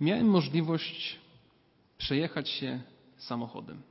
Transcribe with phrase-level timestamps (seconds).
[0.00, 1.18] miałem możliwość
[1.98, 2.80] przejechać się
[3.16, 3.82] samochodem.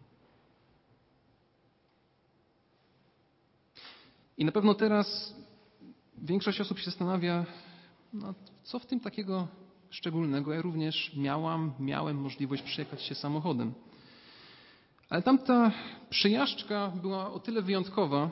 [4.37, 5.35] I na pewno teraz
[6.17, 7.45] większość osób się zastanawia,
[8.13, 8.33] no,
[8.63, 9.47] co w tym takiego
[9.89, 10.53] szczególnego.
[10.53, 13.73] Ja również miałam, miałem możliwość przejechać się samochodem.
[15.09, 15.71] Ale tamta
[16.09, 18.29] przejażdżka była o tyle wyjątkowa,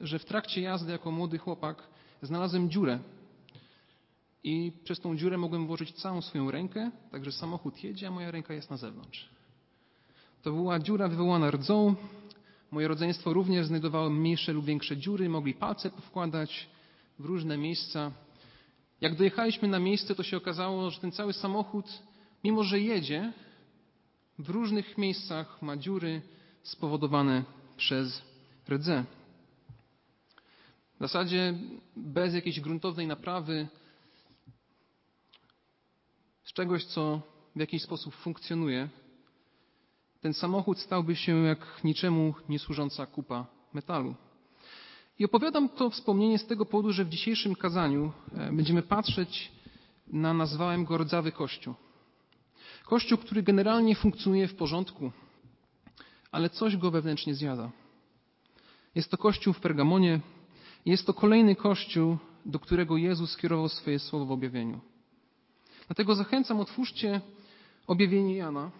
[0.00, 1.82] że w trakcie jazdy jako młody chłopak
[2.22, 2.98] znalazłem dziurę.
[4.46, 8.54] I przez tą dziurę mogłem włożyć całą swoją rękę, także samochód jedzie, a moja ręka
[8.54, 9.28] jest na zewnątrz.
[10.42, 11.94] To była dziura wywołana rdzą.
[12.70, 16.68] Moje rodzeństwo również znajdowało mniejsze lub większe dziury, mogli palce powkładać
[17.18, 18.12] w różne miejsca.
[19.00, 22.02] Jak dojechaliśmy na miejsce, to się okazało, że ten cały samochód,
[22.44, 23.32] mimo że jedzie,
[24.38, 26.22] w różnych miejscach ma dziury
[26.62, 27.44] spowodowane
[27.76, 28.22] przez
[28.68, 29.04] rdze.
[30.96, 31.54] W zasadzie
[31.96, 33.68] bez jakiejś gruntownej naprawy,
[36.56, 37.20] czegoś, co
[37.56, 38.88] w jakiś sposób funkcjonuje,
[40.20, 44.14] ten samochód stałby się jak niczemu niesłużąca kupa metalu.
[45.18, 49.52] I opowiadam to wspomnienie z tego powodu, że w dzisiejszym kazaniu e, będziemy patrzeć
[50.06, 51.74] na, nazwałem go rdzawy kościół.
[52.84, 55.12] Kościół, który generalnie funkcjonuje w porządku,
[56.32, 57.70] ale coś go wewnętrznie zjada.
[58.94, 60.20] Jest to kościół w Pergamonie,
[60.86, 64.80] jest to kolejny kościół, do którego Jezus skierował swoje słowo w objawieniu.
[65.86, 67.20] Dlatego zachęcam, otwórzcie
[67.86, 68.70] objawienie Jana,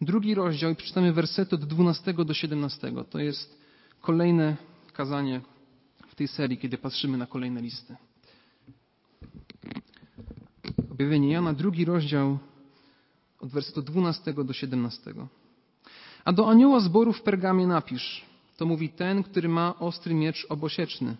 [0.00, 2.92] drugi rozdział i przeczytamy wersety od 12 do 17.
[3.10, 3.60] To jest
[4.00, 4.56] kolejne
[4.92, 5.40] kazanie
[6.08, 7.96] w tej serii, kiedy patrzymy na kolejne listy.
[10.90, 12.38] Objawienie Jana, drugi rozdział
[13.40, 15.14] od wersetu 12 do 17.
[16.24, 18.24] A do anioła zboru w Pergamie napisz,
[18.56, 21.16] to mówi ten, który ma ostry miecz obosieczny.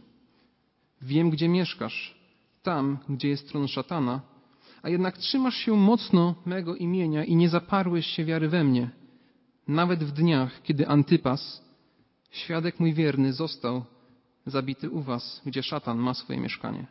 [1.03, 2.15] Wiem, gdzie mieszkasz,
[2.63, 4.34] tam, gdzie jest tron szatana,
[4.85, 8.91] a jednak trzymasz się mocno mego imienia i nie zaparłeś się wiary we mnie,
[9.69, 11.63] nawet w dniach, kiedy Antypas,
[12.31, 13.85] świadek mój wierny, został
[14.47, 16.87] zabity u was, gdzie szatan ma swoje mieszkanie.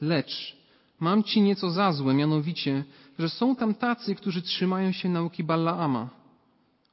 [0.00, 0.56] Lecz
[1.00, 2.84] mam ci nieco za złe, mianowicie,
[3.18, 6.08] że są tam tacy, którzy trzymają się nauki Balaama,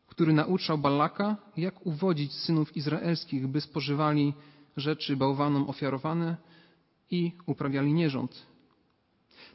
[0.07, 4.33] który nauczał Balaka, jak uwodzić synów izraelskich, by spożywali
[4.77, 6.37] rzeczy bałwanom ofiarowane
[7.11, 8.52] i uprawiali nierząd.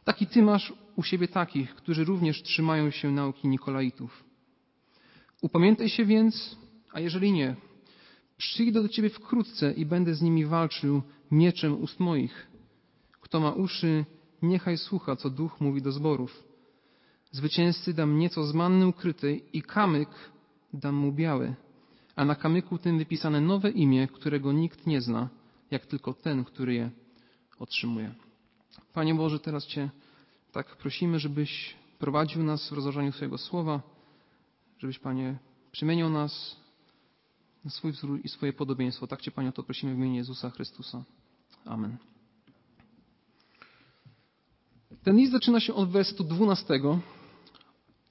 [0.04, 4.24] Taki ty masz u siebie takich, którzy również trzymają się nauki Nikolaitów.
[5.42, 6.56] Upamiętaj się więc,
[6.92, 7.56] a jeżeli nie,
[8.36, 12.48] przyjdę do ciebie wkrótce i będę z nimi walczył mieczem ust moich.
[13.20, 14.04] Kto ma uszy,
[14.42, 16.42] niechaj słucha, co duch mówi do zborów.
[17.32, 20.08] Zwycięzcy dam nieco z manny ukrytej i kamyk
[20.72, 21.54] dam mu biały,
[22.16, 25.28] a na kamyku tym wypisane nowe imię, którego nikt nie zna,
[25.70, 26.90] jak tylko ten, który je
[27.58, 28.14] otrzymuje.
[28.94, 29.90] Panie Boże, teraz Cię
[30.52, 33.80] tak prosimy, żebyś prowadził nas w rozważaniu swojego słowa,
[34.78, 35.38] żebyś, Panie,
[35.72, 36.56] przemienił nas
[37.64, 39.06] na swój wzór i swoje podobieństwo.
[39.06, 41.04] Tak Cię, Panie, o to prosimy w imieniu Jezusa Chrystusa.
[41.64, 41.96] Amen.
[45.02, 46.80] Ten list zaczyna się od wersetu 12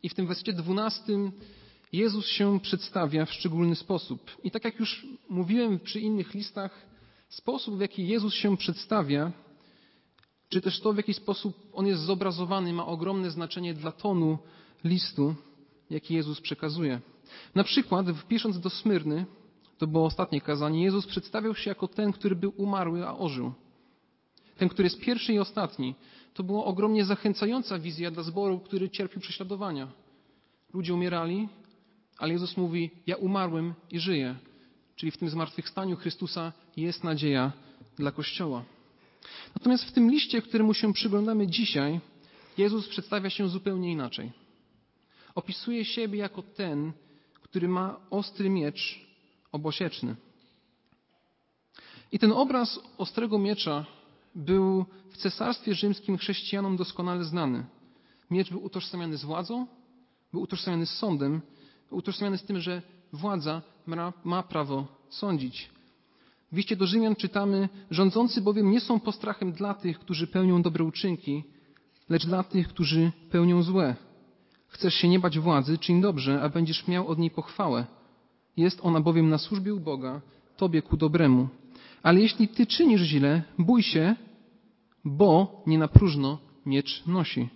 [0.04, 1.14] i w tym wersecie 12
[1.94, 4.32] Jezus się przedstawia w szczególny sposób.
[4.44, 6.86] I tak jak już mówiłem przy innych listach,
[7.30, 9.32] sposób, w jaki Jezus się przedstawia,
[10.50, 14.38] czy też to, w jaki sposób on jest zobrazowany, ma ogromne znaczenie dla tonu
[14.84, 15.36] listu,
[15.90, 17.02] jaki Jezus przekazuje.
[17.56, 19.26] Na przykład, pisząc do Smyrny,
[19.78, 23.54] to było ostatnie kazanie, Jezus przedstawiał się jako ten, który był umarły, a ożył.
[24.58, 25.96] Ten, który jest pierwszy i ostatni.
[26.34, 29.88] To była ogromnie zachęcająca wizja dla zboru, który cierpił prześladowania.
[30.74, 31.50] Ludzie umierali,
[32.18, 34.36] ale Jezus mówi: Ja umarłem i żyję.
[34.96, 37.52] Czyli w tym zmartwychwstaniu Chrystusa jest nadzieja
[37.98, 38.64] dla Kościoła.
[39.58, 42.00] Natomiast w tym liście, któremu się przyglądamy dzisiaj,
[42.58, 44.32] Jezus przedstawia się zupełnie inaczej.
[45.36, 46.94] Opisuje siebie jako ten,
[47.34, 49.08] który ma ostry miecz
[49.52, 50.16] obosieczny.
[52.12, 53.86] I ten obraz ostrego miecza
[54.36, 57.66] był w cesarstwie rzymskim chrześcijanom doskonale znany.
[58.32, 59.68] Miecz był utożsamiany z władzą,
[60.34, 61.42] był utożsamiany z sądem,
[61.90, 62.82] był utożsamiany z tym, że
[63.14, 63.62] władza
[64.24, 65.70] ma, prawo sądzić.
[66.52, 70.84] W liście do Rzymian czytamy, rządzący bowiem nie są postrachem dla tych, którzy pełnią dobre
[70.84, 71.44] uczynki,
[72.10, 73.96] lecz dla tych, którzy pełnią złe.
[74.68, 77.86] Chcesz się nie bać władzy, czyń dobrze, a będziesz miał od niej pochwałę.
[78.58, 80.22] Jest ona bowiem na służbie u Boga,
[80.58, 81.48] tobie ku dobremu.
[82.04, 84.16] Ale jeśli ty czynisz źle, bój się,
[85.06, 87.50] bo nie na próżno miecz nosi.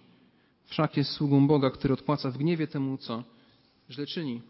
[0.66, 3.24] Wszak jest sługą Boga, który odpłaca w gniewie temu, co
[3.90, 4.42] źle czyni.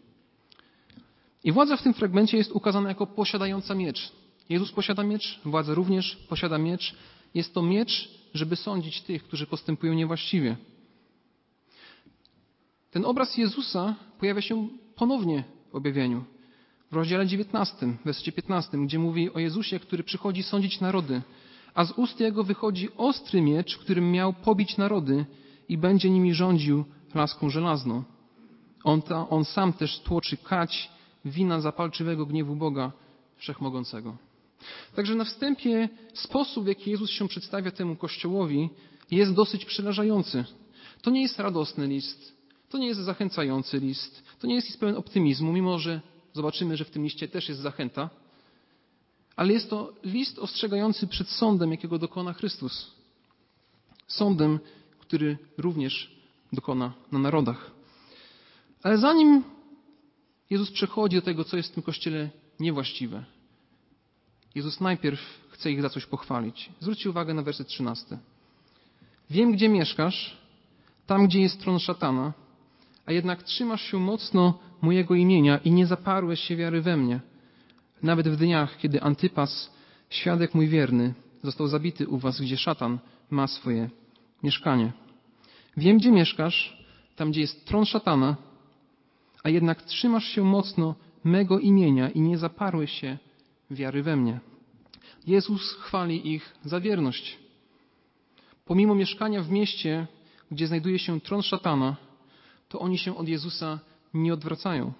[1.44, 4.12] I władza w tym fragmencie jest ukazana jako posiadająca miecz.
[4.52, 6.94] Jezus posiada miecz, władza również posiada miecz.
[7.34, 10.56] Jest to miecz, żeby sądzić tych, którzy postępują niewłaściwie.
[12.90, 16.24] Ten obraz Jezusa pojawia się ponownie w objawieniu.
[16.90, 21.22] W rozdziale 19, w wersecie 15, gdzie mówi o Jezusie, który przychodzi sądzić narody,
[21.74, 25.26] a z ust Jego wychodzi ostry miecz, którym miał pobić narody
[25.68, 26.84] i będzie nimi rządził
[27.14, 28.02] laską żelazną.
[28.84, 30.90] On, ta, on sam też tłoczy kać
[31.24, 32.92] wina zapalczywego gniewu Boga
[33.36, 34.16] Wszechmogącego.
[34.96, 38.70] Także na wstępie sposób, w jaki Jezus się przedstawia temu Kościołowi,
[39.10, 40.44] jest dosyć przerażający.
[41.02, 42.36] To nie jest radosny list,
[42.70, 46.00] to nie jest zachęcający list, to nie jest list pełen optymizmu, mimo że
[46.32, 48.10] zobaczymy, że w tym liście też jest zachęta,
[49.36, 52.90] ale jest to list ostrzegający przed sądem, jakiego dokona Chrystus.
[54.06, 54.58] Sądem,
[54.98, 56.16] który również
[56.52, 57.70] dokona na narodach.
[58.82, 59.44] Ale zanim
[60.50, 62.30] Jezus przechodzi do tego, co jest w tym kościele
[62.60, 63.24] niewłaściwe,
[64.54, 65.20] Jezus najpierw
[65.50, 66.70] chce ich za coś pochwalić.
[66.80, 68.18] Zwróćcie uwagę na werset 13.
[69.30, 70.36] Wiem, gdzie mieszkasz,
[71.06, 72.32] tam, gdzie jest tron szatana,
[73.06, 77.20] a jednak trzymasz się mocno mojego imienia i nie zaparłeś się wiary we mnie.
[78.02, 79.70] Nawet w dniach, kiedy Antypas,
[80.10, 82.98] świadek mój wierny, został zabity u was, gdzie szatan
[83.30, 83.90] ma swoje
[84.42, 84.92] mieszkanie.
[85.76, 86.84] Wiem, gdzie mieszkasz,
[87.16, 88.36] tam, gdzie jest tron szatana,
[89.42, 90.94] a jednak trzymasz się mocno
[91.24, 93.18] mego imienia i nie zaparłeś się
[93.74, 94.40] wiary we mnie.
[95.26, 97.38] Jezus chwali ich za wierność.
[98.64, 100.06] Pomimo mieszkania w mieście,
[100.50, 101.96] gdzie znajduje się tron szatana,
[102.68, 103.78] to oni się od Jezusa
[104.14, 104.92] nie odwracają.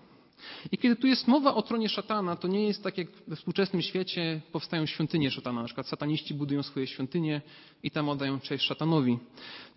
[0.72, 3.82] I kiedy tu jest mowa o tronie szatana, to nie jest tak jak we współczesnym
[3.82, 5.60] świecie powstają świątynie szatana.
[5.60, 7.42] Na przykład sataniści budują swoje świątynie
[7.82, 9.18] i tam oddają cześć szatanowi.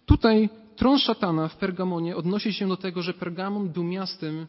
[0.05, 4.47] Tutaj tron szatana w Pergamonie odnosi się do tego, że Pergamon był miastem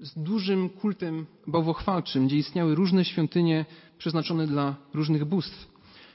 [0.00, 3.64] z dużym kultem bałwochwalczym, gdzie istniały różne świątynie
[3.98, 5.70] przeznaczone dla różnych bóstw.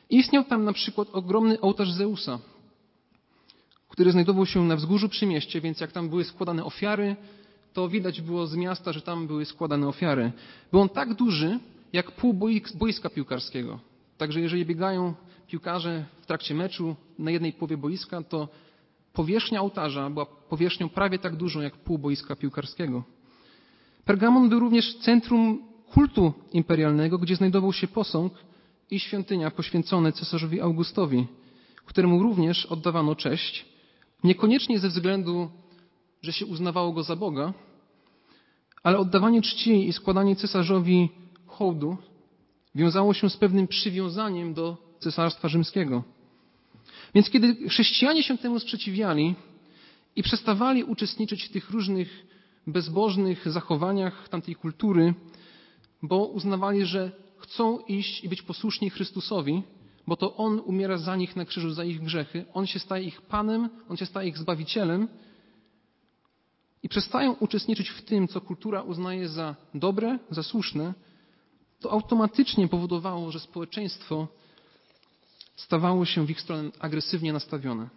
[0.10, 2.40] Istniał tam na przykład ogromny ołtarz Zeusa,
[3.90, 7.16] który znajdował się na wzgórzu przy mieście, więc jak tam były składane ofiary,
[7.74, 10.32] to widać było z miasta, że tam były składane ofiary.
[10.72, 11.60] Był on tak duży,
[11.94, 12.34] jak pół
[12.76, 13.80] boiska piłkarskiego.
[14.18, 15.14] Także jeżeli biegają
[15.48, 18.48] piłkarze w trakcie meczu na jednej połowie boiska, to
[19.14, 23.04] powierzchnia ołtarza była powierzchnią prawie tak dużą jak pół boiska piłkarskiego.
[24.06, 28.34] Pergamon był również centrum kultu imperialnego, gdzie znajdował się posąg
[28.92, 31.28] i świątynia poświęcone cesarzowi Augustowi,
[31.86, 33.66] któremu również oddawano cześć,
[34.24, 35.50] niekoniecznie ze względu,
[36.22, 37.54] że się uznawało go za Boga,
[38.84, 41.10] ale oddawanie czci i składanie cesarzowi
[41.46, 41.98] hołdu
[42.76, 46.04] wiązało się z pewnym przywiązaniem do cesarstwa rzymskiego.
[47.16, 49.36] Więc kiedy chrześcijanie się temu sprzeciwiali
[50.16, 52.35] i przestawali uczestniczyć w tych różnych
[52.68, 55.14] bezbożnych zachowaniach tamtej kultury,
[56.02, 59.64] bo uznawali, że chcą iść i być posłuszni Chrystusowi,
[60.08, 62.46] bo to On umiera za nich na krzyżu, za ich grzechy.
[62.54, 65.08] On się staje ich Panem, On się staje ich Zbawicielem
[66.84, 70.94] i przestają uczestniczyć w tym, co kultura uznaje za dobre, za słuszne,
[71.80, 74.28] to automatycznie powodowało, że społeczeństwo
[75.56, 77.90] stawało się w ich stronę agresywnie nastawione.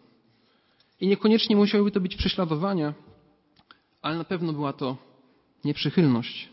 [1.00, 2.94] I niekoniecznie musiałyby to być prześladowania,
[4.02, 4.96] ale na pewno była to
[5.64, 6.48] nieprzychylność.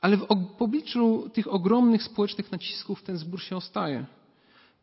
[0.00, 0.26] Ale w
[0.58, 4.06] obliczu tych ogromnych społecznych nacisków ten zbór się ostaje.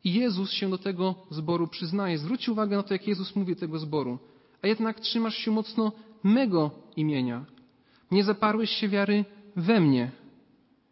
[0.04, 2.18] I Jezus się do tego zboru przyznaje.
[2.18, 4.20] Zwróć uwagę na to, jak Jezus mówi tego zboru.
[4.62, 5.92] A jednak trzymasz się mocno
[6.24, 7.46] mego imienia.
[8.12, 10.12] Nie zaparłeś się wiary we mnie.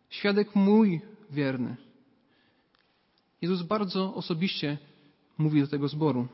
[0.10, 1.02] Świadek mój
[1.32, 1.76] wierny.
[3.42, 4.78] Jezus bardzo osobiście
[5.38, 6.28] mówi do tego zboru.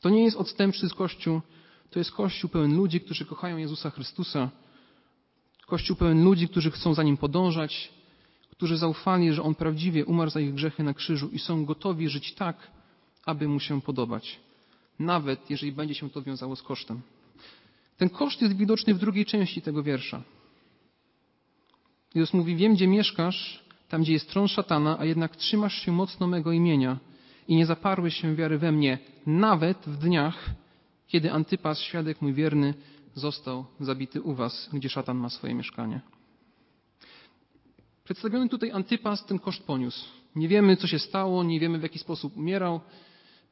[0.00, 1.40] To nie jest odstępczy z Kościół,
[1.90, 4.50] to jest Kościół pełen ludzi, którzy kochają Jezusa Chrystusa.
[5.66, 7.92] Kościół pełen ludzi, którzy chcą za Nim podążać,
[8.50, 12.34] którzy zaufali, że On prawdziwie umarł za ich grzechy na krzyżu i są gotowi żyć
[12.34, 12.70] tak,
[13.26, 14.40] aby Mu się podobać.
[14.98, 17.00] Nawet jeżeli będzie się to wiązało z kosztem.
[17.96, 20.22] Ten koszt jest widoczny w drugiej części tego wiersza.
[22.14, 26.26] Jezus mówi, wiem gdzie mieszkasz, tam gdzie jest tron szatana, a jednak trzymasz się mocno
[26.26, 26.98] mego imienia
[27.48, 30.50] i nie zaparłeś się wiary we mnie, nawet w dniach,
[31.06, 32.74] kiedy Antypas, świadek mój wierny,
[33.14, 36.00] został zabity u was, gdzie szatan ma swoje mieszkanie.
[38.04, 40.04] Przedstawiony tutaj Antypas ten koszt poniósł.
[40.36, 42.80] Nie wiemy, co się stało, nie wiemy, w jaki sposób umierał.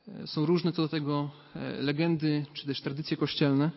[0.09, 3.71] E, są różne co do tego e, legendy, czy też tradycje kościelne.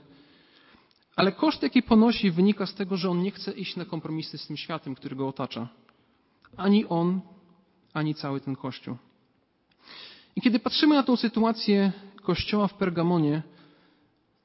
[1.15, 4.47] Ale koszt, jaki ponosi, wynika z tego, że on nie chce iść na kompromisy z
[4.47, 5.67] tym światem, który go otacza.
[6.57, 7.21] Ani on,
[7.93, 8.97] ani cały ten kościół.
[10.35, 11.91] I kiedy patrzymy na tą sytuację
[12.21, 13.41] kościoła w Pergamonie,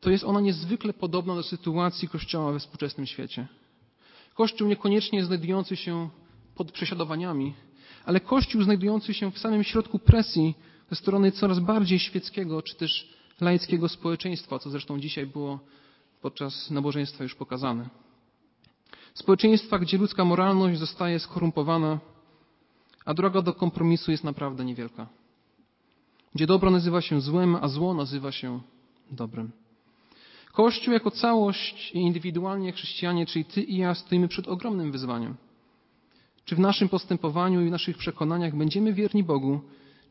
[0.03, 3.47] to jest ona niezwykle podobna do sytuacji Kościoła we współczesnym świecie.
[4.35, 6.09] Kościół niekoniecznie znajdujący się
[6.55, 7.55] pod prześladowaniami,
[8.05, 10.55] ale Kościół znajdujący się w samym środku presji
[10.91, 13.09] ze strony coraz bardziej świeckiego czy też
[13.41, 15.59] laickiego społeczeństwa, co zresztą dzisiaj było
[16.23, 17.89] podczas nabożeństwa już pokazane.
[19.15, 21.99] Społeczeństwa, gdzie ludzka moralność zostaje skorumpowana,
[23.05, 25.07] a droga do kompromisu jest naprawdę niewielka.
[26.35, 28.61] Gdzie dobro nazywa się złem, a zło nazywa się
[29.11, 29.62] dobrem.
[30.53, 35.35] Kościół jako całość i indywidualnie chrześcijanie, czyli ty i ja, stoimy przed ogromnym wyzwaniem.
[36.45, 39.61] Czy w naszym postępowaniu i w naszych przekonaniach będziemy wierni Bogu,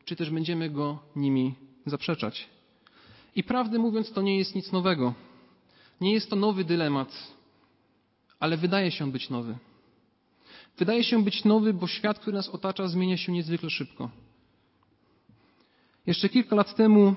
[0.04, 1.54] czy też będziemy Go nimi
[1.86, 2.48] zaprzeczać?
[3.36, 5.14] I prawdę mówiąc, to nie jest nic nowego.
[6.00, 7.32] Nie jest to nowy dylemat,
[8.40, 9.58] ale wydaje się być nowy.
[10.78, 14.10] Wydaje się być nowy, bo świat, który nas otacza, zmienia się niezwykle szybko.
[16.06, 17.14] Jeszcze kilka lat temu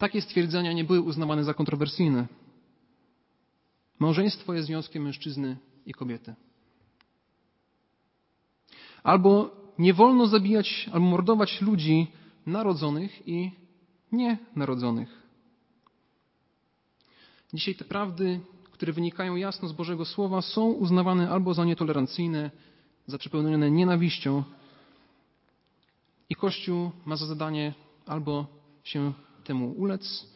[0.00, 2.26] takie stwierdzenia nie były uznawane za kontrowersyjne.
[3.98, 6.34] Małżeństwo jest związkiem mężczyzny i kobiety.
[9.02, 12.06] Albo nie wolno zabijać albo mordować ludzi
[12.46, 13.50] narodzonych i
[14.12, 15.22] nienarodzonych.
[17.54, 18.40] Dzisiaj te prawdy,
[18.72, 22.50] które wynikają jasno z Bożego Słowa, są uznawane albo za nietolerancyjne,
[23.06, 24.42] za przepełnione nienawiścią.
[26.28, 27.74] I Kościół ma za zadanie
[28.06, 28.46] albo
[28.84, 29.12] się
[29.50, 30.26] temu ulec,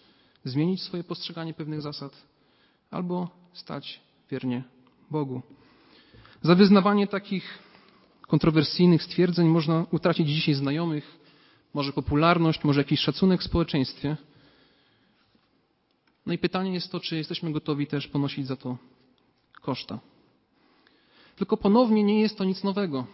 [0.45, 2.23] zmienić swoje postrzeganie pewnych zasad,
[2.91, 4.65] albo stać wiernie
[5.11, 5.43] Bogu.
[6.43, 7.59] Za wyznawanie takich
[8.27, 11.19] kontrowersyjnych stwierdzeń można utracić dzisiaj znajomych,
[11.75, 14.17] może popularność, może jakiś szacunek w społeczeństwie.
[16.27, 18.77] No i pytanie jest to, czy jesteśmy gotowi też ponosić za to
[19.63, 19.99] koszta.
[21.37, 23.07] Tylko ponownie nie jest to nic nowego.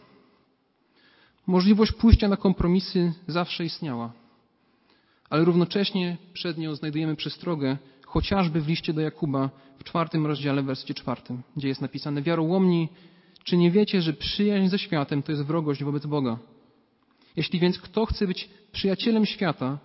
[1.47, 4.12] Możliwość pójścia na kompromisy zawsze istniała,
[5.30, 10.94] ale równocześnie przed nią znajdujemy przestrogę, chociażby w liście do Jakuba w czwartym rozdziale, wersji
[10.94, 12.88] czwartym, gdzie jest napisane: Wiarołomni,
[13.44, 16.38] czy nie wiecie, że przyjaźń ze światem to jest wrogość wobec Boga?
[17.37, 19.78] Jeśli więc kto chce być przyjacielem świata,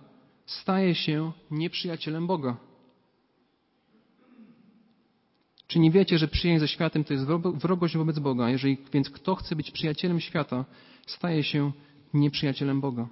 [0.46, 2.56] staje się nieprzyjacielem Boga.
[5.66, 8.50] Czy nie wiecie, że przyjaźń ze światem to jest wrogość wobec Boga?
[8.50, 10.64] Jeżeli więc kto chce być przyjacielem świata,
[11.06, 11.72] staje się
[12.14, 13.08] nieprzyjacielem Boga.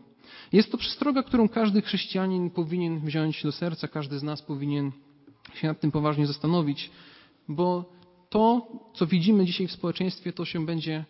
[0.52, 4.92] Jest to przestroga, którą każdy chrześcijanin powinien wziąć do serca, każdy z nas powinien
[5.54, 6.90] się nad tym poważnie zastanowić,
[7.48, 7.84] bo
[8.30, 11.04] to, co widzimy dzisiaj w społeczeństwie, to się będzie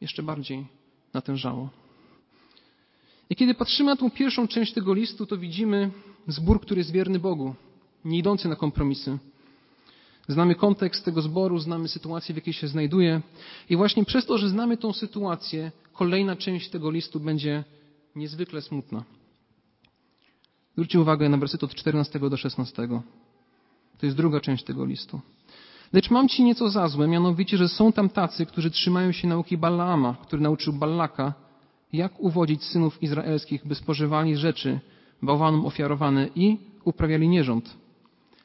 [0.00, 0.66] jeszcze bardziej
[1.14, 1.68] natężało.
[3.30, 5.90] I kiedy patrzymy na tą pierwszą część tego listu, to widzimy
[6.26, 7.54] zbór, który jest wierny Bogu,
[8.04, 9.18] nie idący na kompromisy.
[10.28, 13.20] Znamy kontekst tego zboru, znamy sytuację, w jakiej się znajduje.
[13.70, 17.64] I właśnie przez to, że znamy tą sytuację, kolejna część tego listu będzie
[18.16, 19.04] niezwykle smutna.
[20.72, 22.88] Zwróćcie uwagę na wersety od 14 do 16.
[23.98, 25.20] To jest druga część tego listu.
[25.92, 29.56] Lecz mam ci nieco za złe, mianowicie, że są tam tacy, którzy trzymają się nauki
[29.56, 31.34] Balaama, który nauczył Ballaka,
[31.92, 34.80] jak uwodzić synów izraelskich, by spożywali rzeczy
[35.22, 37.76] bałwanom ofiarowane i uprawiali nierząd.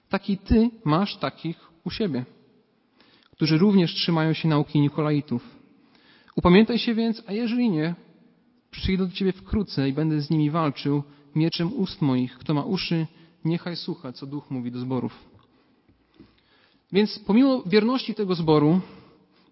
[0.09, 2.25] Taki ty masz takich u siebie,
[3.31, 5.49] którzy również trzymają się nauki Nikolaitów.
[6.35, 7.95] Upamiętaj się więc, a jeżeli nie,
[8.73, 11.03] przyjdę do ciebie wkrótce i będę z nimi walczył
[11.35, 12.37] mieczem ust moich.
[12.37, 13.07] Kto ma uszy,
[13.45, 15.13] niechaj słucha, co duch mówi do zborów.
[16.91, 18.81] Więc pomimo wierności tego zboru,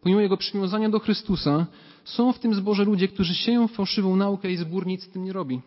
[0.01, 1.65] pomimo jego przywiązania do Chrystusa,
[2.03, 5.33] są w tym zborze ludzie, którzy sieją fałszywą naukę i zbór nic z tym nie
[5.33, 5.61] robi.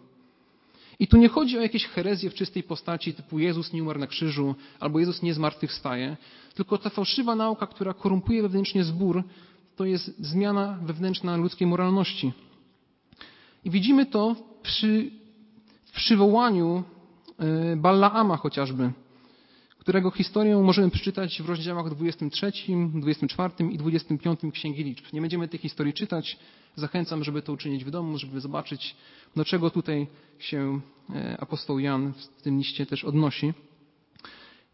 [0.98, 4.06] I tu nie chodzi o jakieś herezje w czystej postaci typu Jezus nie umarł na
[4.06, 6.16] krzyżu albo Jezus nie zmartwychwstaje,
[6.54, 9.22] tylko ta fałszywa nauka, która korumpuje wewnętrznie zbór,
[9.76, 12.32] to jest zmiana wewnętrzna ludzkiej moralności.
[13.64, 15.10] I widzimy to przy
[15.92, 16.82] przywołaniu
[17.38, 18.92] e, Ballaama chociażby
[19.84, 22.52] którego historię możemy przeczytać w rozdziałach 23,
[22.94, 25.04] 24 i 25 Księgi Liczb.
[25.12, 26.38] Nie będziemy tej historii czytać.
[26.76, 28.96] Zachęcam, żeby to uczynić w domu, żeby zobaczyć,
[29.36, 30.06] do czego tutaj
[30.38, 30.80] się
[31.14, 33.52] e, apostoł Jan w tym liście też odnosi.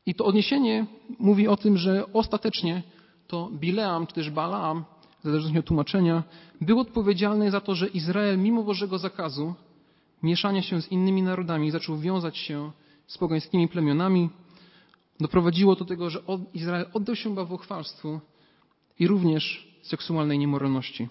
[0.07, 0.87] I to odniesienie
[1.19, 2.83] mówi o tym, że ostatecznie
[3.27, 4.85] to Bileam, czy też Balaam,
[5.21, 6.23] w zależności od tłumaczenia,
[6.61, 9.55] był odpowiedzialny za to, że Izrael mimo Bożego zakazu
[10.23, 12.71] mieszania się z innymi narodami zaczął wiązać się
[13.07, 14.31] z pogańskimi plemionami,
[15.21, 16.23] doprowadziło do tego, że
[16.55, 18.21] Izrael oddał się bałwochwalstwu
[18.99, 21.09] i również seksualnej niemoralności.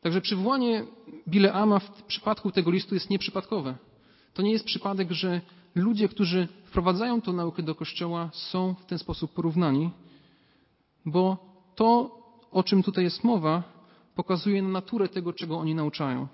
[0.00, 0.84] Także przywołanie
[1.28, 3.74] Bileama w przypadku tego listu jest nieprzypadkowe.
[4.34, 5.40] To nie jest przypadek, że
[5.74, 9.90] ludzie, którzy wprowadzają tę naukę do kościoła, są w ten sposób porównani,
[11.06, 11.36] bo
[11.74, 12.17] to,
[12.52, 13.62] o czym tutaj jest mowa,
[14.14, 16.28] pokazuje naturę tego, czego oni nauczają.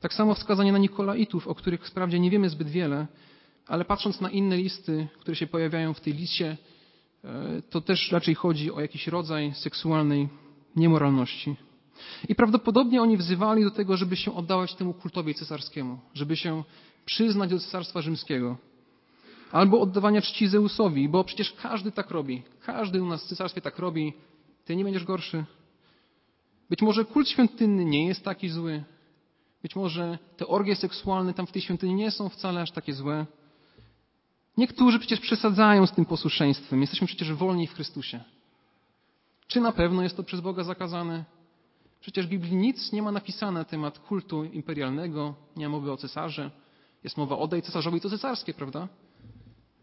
[0.00, 3.06] Tak samo wskazanie na Nikolaitów, o których wprawdzie nie wiemy zbyt wiele,
[3.66, 6.56] ale patrząc na inne listy, które się pojawiają w tej liście,
[7.24, 10.28] e, to też raczej chodzi o jakiś rodzaj seksualnej
[10.76, 11.56] niemoralności.
[12.28, 16.64] I prawdopodobnie oni wzywali do tego, żeby się oddawać temu kultowi cesarskiemu, żeby się
[17.04, 18.56] przyznać do cesarstwa rzymskiego,
[19.56, 22.42] albo oddawania czci Zeusowi, bo przecież każdy tak robi.
[22.60, 24.12] Każdy u nas w cesarstwie tak robi.
[24.64, 25.44] Ty nie będziesz gorszy.
[26.70, 28.84] Być może kult świątynny nie jest taki zły.
[29.62, 33.26] Być może te orgie seksualne tam w tej świątyni nie są wcale aż takie złe.
[34.56, 36.80] Niektórzy przecież przesadzają z tym posłuszeństwem.
[36.80, 38.20] Jesteśmy przecież wolni w Chrystusie.
[39.46, 41.24] Czy na pewno jest to przez Boga zakazane?
[42.00, 45.96] Przecież w Biblii nic nie ma napisane na temat kultu imperialnego, nie ma mowy o
[45.96, 46.50] cesarze.
[47.04, 48.88] Jest mowa oddaj cesarzowi to cesarskie, prawda?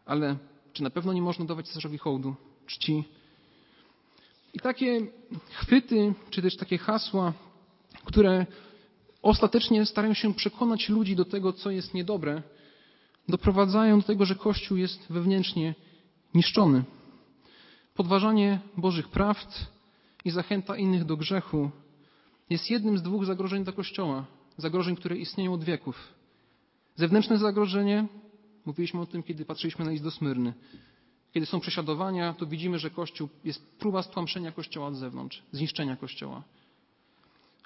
[0.05, 0.36] Ale
[0.74, 3.03] czy na pewno nie można dawać cesarzowi hołdu, czci?
[4.53, 5.07] I takie
[5.50, 7.33] chwyty, czy też takie hasła,
[8.05, 8.45] które
[9.22, 12.41] ostatecznie starają się przekonać ludzi do tego, co jest niedobre,
[13.29, 15.75] doprowadzają do tego, że Kościół jest wewnętrznie
[16.33, 16.83] niszczony.
[17.95, 19.65] Podważanie Bożych prawd
[20.25, 21.72] i zachęta innych do grzechu
[22.50, 24.25] jest jednym z dwóch zagrożeń dla Kościoła.
[24.57, 26.13] Zagrożeń, które istnieją od wieków.
[26.95, 28.07] Zewnętrzne zagrożenie,
[28.65, 30.53] mówiliśmy o tym, kiedy patrzyliśmy na list do Smyrny.
[31.34, 36.43] Kiedy są prześladowania, to widzimy, że Kościół jest próba stłamszenia Kościoła od zewnątrz, zniszczenia Kościoła.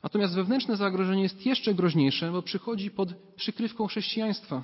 [0.04, 4.64] Natomiast wewnętrzne zagrożenie jest jeszcze groźniejsze, bo przychodzi pod przykrywką chrześcijaństwa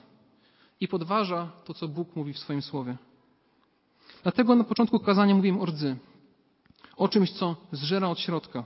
[0.80, 2.98] i podważa to, co Bóg mówi w swoim słowie.
[4.24, 5.96] Dlatego na początku kazania mówiłem o rdzy.
[6.98, 8.64] O czymś, co zżera od środka.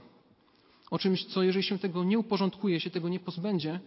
[0.90, 3.80] O czymś, co jeżeli się tego nie uporządkuje, się tego nie pozbędzie,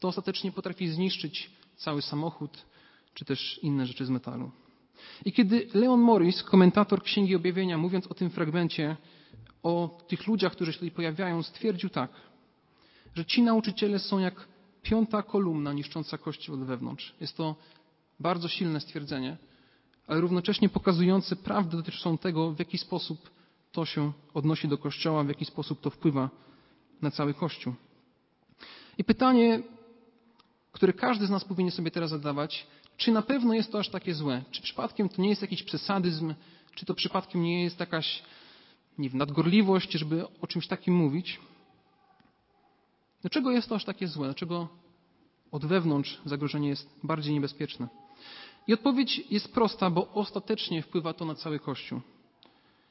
[0.00, 2.64] to ostatecznie potrafi zniszczyć cały samochód,
[3.14, 4.50] czy też inne rzeczy z metalu.
[5.24, 8.96] I kiedy Leon Morris, komentator Księgi Objawienia, mówiąc o tym fragmencie,
[9.62, 12.10] o tych ludziach, którzy się tutaj pojawiają, stwierdził tak,
[13.14, 14.48] że ci nauczyciele są jak
[14.82, 17.14] piąta kolumna niszcząca Kościół od wewnątrz.
[17.20, 17.56] Jest to
[18.20, 19.36] bardzo silne stwierdzenie,
[20.06, 23.30] ale równocześnie pokazujące prawdę dotyczącą tego, w jaki sposób
[23.72, 26.30] to się odnosi do Kościoła, w jaki sposób to wpływa
[27.02, 27.74] na cały Kościół.
[28.98, 29.62] I pytanie,
[30.72, 34.14] które każdy z nas powinien sobie teraz zadawać, czy na pewno jest to aż takie
[34.14, 34.42] złe?
[34.50, 36.34] Czy przypadkiem to nie jest jakiś przesadyzm?
[36.74, 38.22] Czy to przypadkiem nie jest jakaś
[38.98, 41.40] nie wiem, nadgorliwość, żeby o czymś takim mówić?
[43.22, 44.26] Dlaczego jest to aż takie złe?
[44.26, 44.68] Dlaczego
[45.52, 47.88] od wewnątrz zagrożenie jest bardziej niebezpieczne?
[48.66, 52.00] I odpowiedź jest prosta, bo ostatecznie wpływa to na cały Kościół.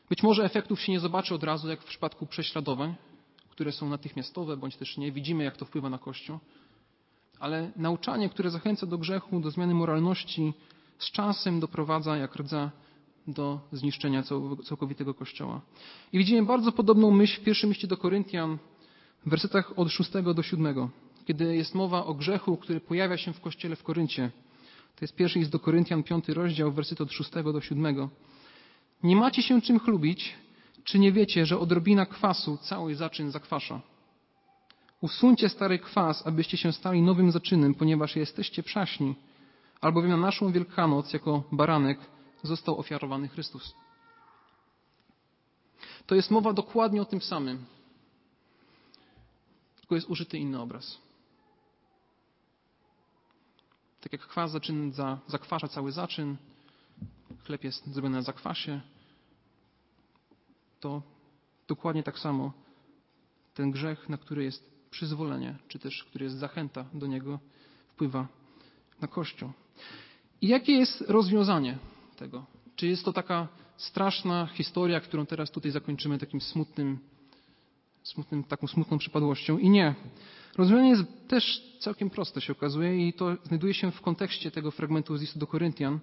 [0.10, 2.96] Być może efektów się nie zobaczy od razu, jak w przypadku prześladowań,
[3.50, 5.12] które są natychmiastowe, bądź też nie.
[5.12, 6.40] Widzimy, jak to wpływa na Kościół.
[7.42, 10.54] Ale nauczanie, które zachęca do grzechu, do zmiany moralności,
[10.98, 12.72] z czasem doprowadza, jak rdza,
[13.28, 14.24] do zniszczenia
[14.64, 15.62] całkowitego Kościoła.
[16.14, 18.58] I widzimy bardzo podobną myśl w pierwszym liście do Koryntian,
[19.26, 20.90] w wersetach od 6 do 7,
[21.26, 24.32] kiedy jest mowa o grzechu, który pojawia się w Kościele w Koryncie.
[24.96, 28.10] To jest pierwszy list do Koryntian, piąty rozdział, werset od 6 do 7.
[29.04, 30.34] Nie macie się czym chlubić,
[30.84, 33.82] czy nie wiecie, że odrobina kwasu cały zaczyn zakwasza?
[35.02, 39.16] Usuńcie stary kwas, abyście się stali nowym zaczynem, ponieważ jesteście przaśni,
[39.82, 42.00] albowiem na naszą Wielkanoc jako baranek
[42.44, 43.76] został ofiarowany Chrystus.
[46.06, 47.66] To jest mowa dokładnie o tym samym,
[49.80, 50.98] tylko jest użyty inny obraz.
[54.02, 56.38] Tak jak kwas zaczyn za, zakwasza cały zaczyn,
[57.46, 58.82] chleb jest zrobiony na zakwasie,
[60.80, 61.02] to
[61.68, 62.54] dokładnie tak samo
[63.54, 67.40] ten grzech, na który jest przyzwolenie, czy też który jest zachęta do niego,
[67.88, 68.28] wpływa
[69.02, 69.52] na Kościół.
[70.42, 71.78] I jakie jest rozwiązanie
[72.18, 72.46] tego?
[72.76, 77.00] Czy jest to taka straszna historia, którą teraz tutaj zakończymy takim smutnym,
[78.04, 79.58] smutnym, taką smutną przypadłością?
[79.58, 79.96] I nie.
[80.58, 85.18] Rozwiązanie jest też całkiem proste, się okazuje, i to znajduje się w kontekście tego fragmentu
[85.18, 86.00] z listu do Koryntian.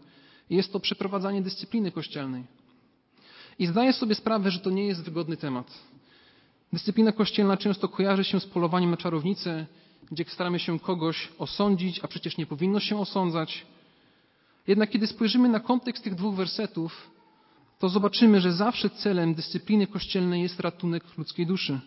[0.50, 2.44] Jest to przeprowadzanie dyscypliny kościelnej.
[3.58, 5.78] I zdaję sobie sprawę, że to nie jest wygodny temat.
[6.72, 9.66] Dyscyplina kościelna często kojarzy się z polowaniem na czarownicę,
[10.10, 13.66] gdzie staramy się kogoś osądzić, a przecież nie powinno się osądzać.
[14.66, 17.10] Jednak kiedy spojrzymy na kontekst tych dwóch wersetów,
[17.78, 21.80] to zobaczymy, że zawsze celem dyscypliny kościelnej jest ratunek ludzkiej duszy.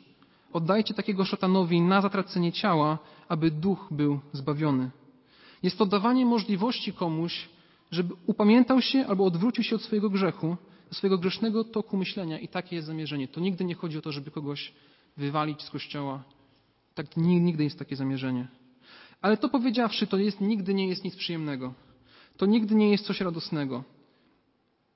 [0.53, 2.97] Oddajcie takiego szatanowi na zatracenie ciała,
[3.29, 4.89] aby duch był zbawiony.
[5.63, 7.49] Jest to dawanie możliwości komuś,
[7.91, 10.57] żeby upamiętał się albo odwrócił się od swojego grzechu,
[10.93, 13.27] swojego grzesznego toku myślenia i takie jest zamierzenie.
[13.27, 14.73] To nigdy nie chodzi o to, żeby kogoś
[15.17, 16.23] wywalić z kościoła.
[16.93, 18.47] Tak nigdy jest takie zamierzenie.
[19.21, 21.73] Ale to powiedziawszy, to jest, nigdy nie jest nic przyjemnego.
[22.38, 23.84] To nigdy nie jest coś radosnego.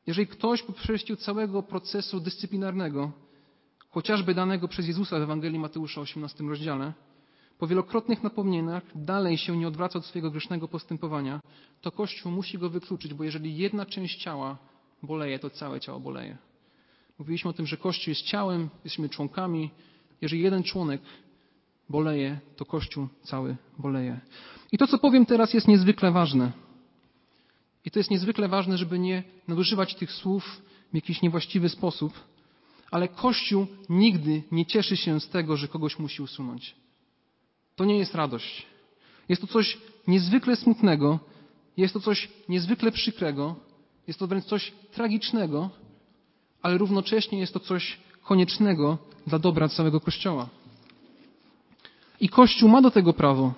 [0.07, 3.11] Jeżeli ktoś po przejściu całego procesu dyscyplinarnego,
[3.89, 6.93] chociażby danego przez Jezusa w Ewangelii Mateusza 18 rozdziale,
[7.57, 11.39] po wielokrotnych napomnieniach dalej się nie odwraca od swojego grzesznego postępowania,
[11.81, 14.57] to Kościół musi go wykluczyć, bo jeżeli jedna część ciała
[15.03, 16.37] boleje, to całe ciało boleje.
[17.19, 19.71] Mówiliśmy o tym, że Kościół jest ciałem, jesteśmy członkami.
[20.21, 21.01] Jeżeli jeden członek
[21.89, 24.19] boleje, to Kościół cały boleje.
[24.71, 26.51] I to, co powiem teraz, jest niezwykle ważne.
[27.85, 32.13] I to jest niezwykle ważne, żeby nie nadużywać tych słów w jakiś niewłaściwy sposób,
[32.91, 36.75] ale Kościół nigdy nie cieszy się z tego, że kogoś musi usunąć.
[37.75, 38.65] To nie jest radość.
[39.29, 39.77] Jest to coś
[40.07, 41.19] niezwykle smutnego,
[41.77, 43.55] jest to coś niezwykle przykrego,
[44.07, 45.69] jest to wręcz coś tragicznego,
[46.61, 50.49] ale równocześnie jest to coś koniecznego dla dobra całego Kościoła.
[52.19, 53.53] I Kościół ma do tego prawo.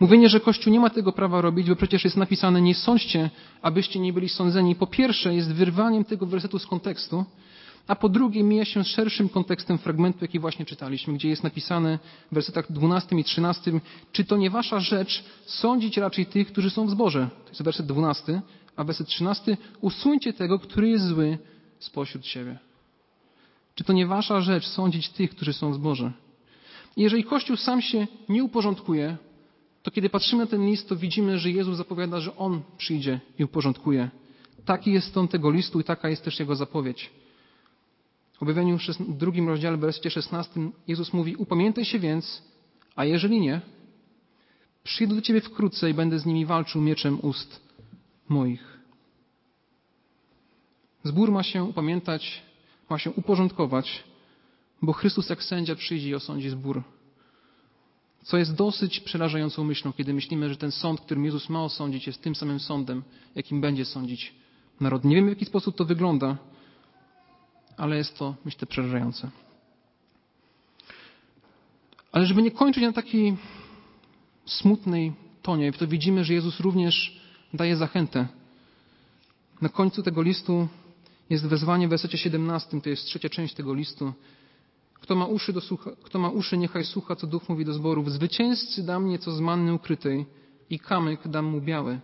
[0.00, 3.30] Mówienie, że Kościół nie ma tego prawa robić, bo przecież jest napisane nie sądźcie,
[3.62, 4.74] abyście nie byli sądzeni.
[4.74, 7.24] Po pierwsze jest wyrwaniem tego wersetu z kontekstu,
[7.86, 11.98] a po drugie mija się z szerszym kontekstem fragmentu, jaki właśnie czytaliśmy, gdzie jest napisane
[12.32, 13.72] w wersetach 12 i 13,
[14.12, 17.28] czy to nie wasza rzecz sądzić raczej tych, którzy są w zborze.
[17.44, 18.42] To jest werset 12,
[18.80, 21.38] a werset 13, usuńcie tego, który jest zły
[21.78, 22.58] spośród siebie.
[23.74, 26.12] Czy to nie wasza rzecz sądzić tych, którzy są w zborze?
[26.96, 29.16] I jeżeli Kościół sam się nie uporządkuje,
[29.82, 33.44] to kiedy patrzymy na ten list, to widzimy, że Jezus zapowiada, że On przyjdzie i
[33.44, 34.10] uporządkuje.
[34.64, 37.10] Taki jest ton tego listu i taka jest też Jego zapowiedź.
[38.38, 42.42] W objawieniu w drugim rozdziale, w wersji 16 Jezus mówi, upamiętaj się więc,
[42.96, 43.60] a jeżeli nie,
[44.84, 47.69] przyjdę do Ciebie wkrótce i będę z nimi walczył mieczem ust
[48.30, 48.80] moich.
[51.04, 52.42] Zbór ma się upamiętać,
[52.90, 54.04] ma się uporządkować,
[54.82, 56.82] bo Chrystus jak sędzia przyjdzie i osądzi zbór.
[58.22, 62.22] Co jest dosyć przerażającą myślą, kiedy myślimy, że ten sąd, którym Jezus ma osądzić, jest
[62.22, 63.02] tym samym sądem,
[63.34, 64.34] jakim będzie sądzić
[64.80, 65.04] naród.
[65.04, 66.36] Nie wiemy, w jaki sposób to wygląda,
[67.76, 69.30] ale jest to, myślę, przerażające.
[72.12, 73.36] Ale żeby nie kończyć na takiej
[74.46, 75.12] smutnej
[75.42, 77.19] tonie, to widzimy, że Jezus również
[77.54, 78.26] daje zachętę.
[79.60, 80.68] Na końcu tego listu
[81.30, 84.12] jest wezwanie w wersecie 17, to jest trzecia część tego listu.
[84.94, 88.10] Kto ma uszy, do słucha, kto ma uszy niechaj słucha, co Duch mówi do zborów.
[88.10, 90.26] Zwycięzcy dam nieco z manny ukrytej
[90.70, 92.00] i kamyk dam mu biały.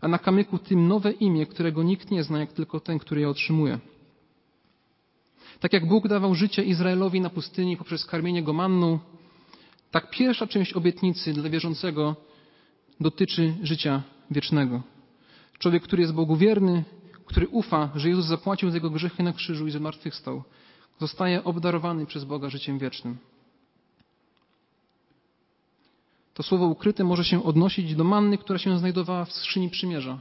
[0.00, 3.28] A na kamyku tym nowe imię, którego nikt nie zna, jak tylko ten, który je
[3.28, 3.78] otrzymuje.
[5.60, 8.98] Tak jak Bóg dawał życie Izraelowi na pustyni poprzez karmienie go manną,
[9.90, 12.16] tak pierwsza część obietnicy dla wierzącego
[13.00, 14.82] dotyczy życia wiecznego.
[15.58, 16.84] Człowiek, który jest Bogu wierny,
[17.26, 20.42] który ufa, że Jezus zapłacił za jego grzechy na krzyżu i zmartwychwstał,
[20.98, 23.16] zostaje obdarowany przez Boga życiem wiecznym.
[26.34, 30.18] To słowo ukryte może się odnosić do manny, która się znajdowała w skrzyni przymierza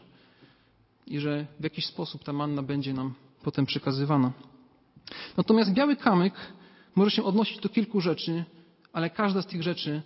[1.08, 4.32] i że w jakiś sposób ta manna będzie nam potem przekazywana.
[5.38, 6.34] Natomiast biały kamyk
[6.96, 8.44] może się odnosić do kilku rzeczy,
[8.94, 10.02] ale każda z tych rzeczy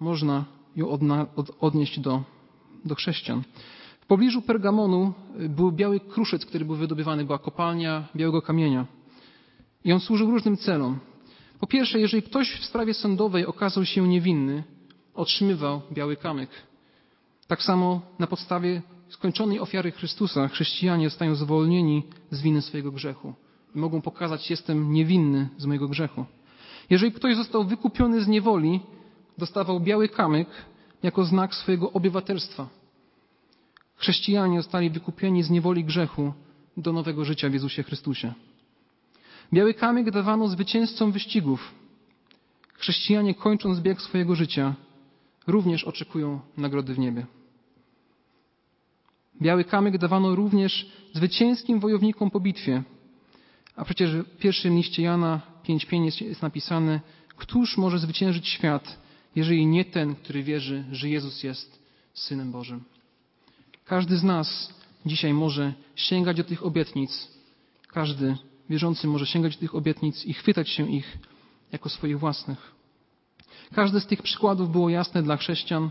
[0.00, 0.44] można
[0.76, 0.98] ją
[1.60, 2.22] odnieść do,
[2.86, 3.42] do chrześcijan.
[4.00, 5.12] W pobliżu Pergamonu
[5.48, 8.86] był biały kruszec, który był wydobywany, była kopalnia białego kamienia.
[9.84, 10.98] I on służył różnym celom.
[11.60, 14.64] Po pierwsze, jeżeli ktoś w sprawie sądowej okazał się niewinny,
[15.14, 16.50] otrzymywał biały kamyk.
[17.46, 23.34] Tak samo na podstawie skończonej ofiary Chrystusa chrześcijanie zostają zwolnieni z winy swojego grzechu.
[23.74, 26.24] I mogą pokazać, jestem niewinny z mojego grzechu.
[26.90, 28.80] Jeżeli ktoś został wykupiony z niewoli,
[29.38, 30.48] dostawał biały kamyk
[31.02, 32.68] jako znak swojego obywatelstwa.
[33.96, 36.32] Chrześcijanie zostali wykupieni z niewoli grzechu
[36.76, 38.32] do nowego życia w Jezusie Chrystusie.
[39.52, 41.74] Biały kamyk dawano zwycięzcom wyścigów.
[42.72, 44.74] Chrześcijanie, kończąc bieg swojego życia,
[45.46, 47.26] również oczekują nagrody w niebie.
[49.42, 52.82] Biały kamyk dawano również zwycięskim wojownikom po bitwie.
[53.76, 57.00] A przecież w pierwszym liście Jana 5.5 jest, jest napisane,
[57.36, 58.98] któż może zwyciężyć świat,
[59.36, 61.78] jeżeli nie ten, który wierzy, że Jezus jest
[62.14, 62.84] Synem Bożym.
[63.84, 64.74] Każdy z nas
[65.06, 67.28] dzisiaj może sięgać do tych obietnic.
[67.88, 68.36] Każdy
[68.70, 71.18] wierzący może sięgać do tych obietnic i chwytać się ich
[71.72, 72.74] jako swoich własnych.
[73.74, 75.90] Każde z tych przykładów było jasne dla chrześcijan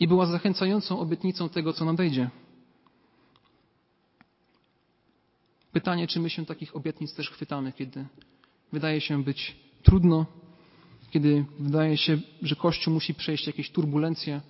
[0.00, 2.30] i była zachęcającą obietnicą tego, co nadejdzie.
[5.72, 8.06] Pytanie, czy my się takich obietnic też chwytamy, kiedy
[8.72, 10.26] wydaje się być trudno,
[11.10, 14.40] kiedy wydaje się, że Kościół musi przejść jakieś turbulencje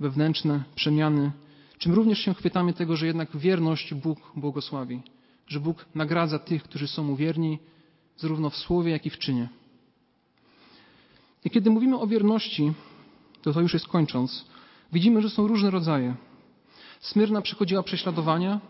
[0.00, 1.32] wewnętrzne, przemiany,
[1.78, 5.02] czym również się chwytamy tego, że jednak wierność Bóg błogosławi
[5.52, 7.58] że Bóg nagradza tych, którzy są mu wierni,
[8.16, 9.48] zarówno w słowie, jak i w czynie.
[11.44, 12.72] I kiedy mówimy o wierności,
[13.42, 14.44] to to już jest kończąc,
[14.92, 16.14] widzimy, że są różne rodzaje.
[17.00, 18.60] Smyrna przechodziła prześladowania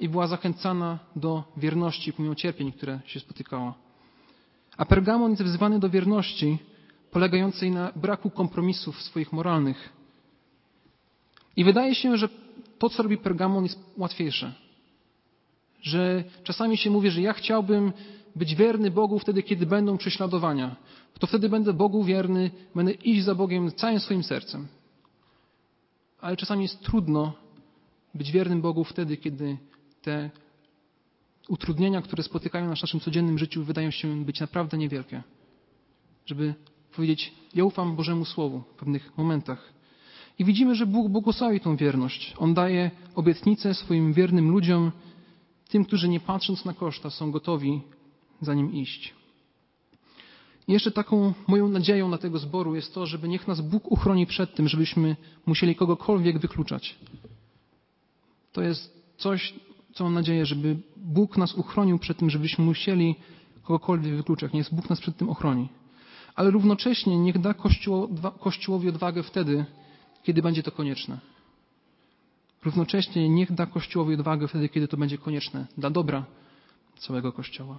[0.00, 3.74] i była zachęcana do wierności pomimo cierpień, które się spotykała.
[4.76, 6.58] A Pergamon jest wzywany do wierności
[7.10, 9.92] polegającej na braku kompromisów swoich moralnych.
[11.56, 12.28] I wydaje się, że
[12.78, 14.52] to, co robi Pergamon, jest łatwiejsze
[15.86, 17.92] że czasami się mówi, że ja chciałbym
[18.36, 20.76] być wierny Bogu wtedy, kiedy będą prześladowania.
[21.18, 24.66] To wtedy będę Bogu wierny, będę iść za Bogiem całym swoim sercem.
[26.20, 27.32] Ale czasami jest trudno
[28.14, 29.56] być wiernym Bogu wtedy, kiedy
[30.02, 30.30] te
[31.48, 35.22] utrudnienia, które spotykają nas w naszym codziennym życiu, wydają się być naprawdę niewielkie.
[36.26, 36.54] Żeby
[36.96, 39.72] powiedzieć, ja ufam Bożemu Słowu w pewnych momentach.
[40.38, 42.34] I widzimy, że Bóg błogosławi tą wierność.
[42.38, 44.92] On daje obietnicę swoim wiernym ludziom,
[45.68, 47.80] tym, którzy nie patrząc na koszta są gotowi
[48.40, 49.14] za nim iść.
[50.68, 54.26] I jeszcze taką moją nadzieją na tego zboru jest to, żeby niech nas Bóg uchroni
[54.26, 56.96] przed tym, żebyśmy musieli kogokolwiek wykluczać.
[58.52, 59.54] To jest coś,
[59.96, 63.14] co mam nadzieję, żeby Bóg nas uchronił przed tym, żebyśmy musieli
[63.62, 64.52] kogokolwiek wykluczać.
[64.52, 65.68] Niech Bóg nas przed tym ochroni.
[66.34, 67.54] Ale równocześnie niech da
[68.40, 69.64] Kościołowi odwagę wtedy,
[70.22, 71.18] kiedy będzie to konieczne.
[72.64, 76.24] Równocześnie niech da Kościołowi odwagę wtedy, kiedy to będzie konieczne dla dobra
[76.98, 77.78] całego Kościoła.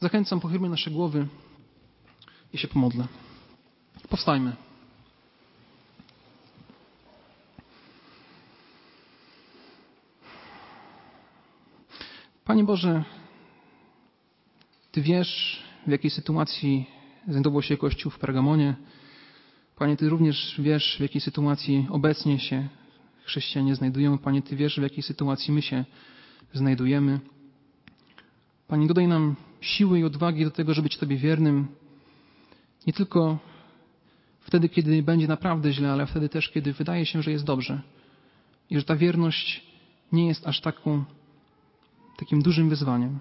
[0.00, 1.26] Zachęcam, pochylmy nasze głowy
[2.52, 3.06] i się pomodlę.
[4.08, 4.52] Powstajmy.
[12.44, 13.04] Panie Boże,
[14.92, 16.86] Ty wiesz, w jakiej sytuacji
[17.28, 18.74] znajdował się Kościół w Pergamonie.
[19.76, 22.68] Panie, Ty również wiesz, w jakiej sytuacji obecnie się
[23.24, 24.18] chrześcijanie znajdują.
[24.18, 25.84] Panie, Ty wiesz, w jakiej sytuacji my się
[26.52, 27.20] znajdujemy.
[28.68, 31.68] Panie, dodaj nam siły i odwagi do tego, żeby być Tobie wiernym.
[32.86, 33.38] Nie tylko
[34.40, 37.82] wtedy, kiedy będzie naprawdę źle, ale wtedy też, kiedy wydaje się, że jest dobrze.
[38.70, 39.66] I że ta wierność
[40.12, 41.04] nie jest aż taką,
[42.22, 43.18] takim dużym wyzwaniem.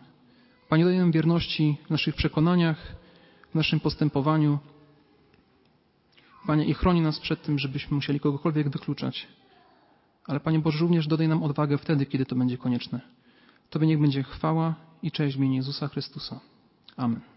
[0.69, 2.95] Panie, daj nam wierności w naszych przekonaniach,
[3.51, 4.59] w naszym postępowaniu.
[6.47, 9.27] Panie, i chroni nas przed tym, żebyśmy musieli kogokolwiek wykluczać.
[10.27, 13.01] Ale Panie Boże, również dodaj nam odwagę wtedy, kiedy to będzie konieczne.
[13.69, 16.39] Tobie niech będzie chwała i cześć w imieniu Jezusa Chrystusa.
[16.97, 17.30] Amen.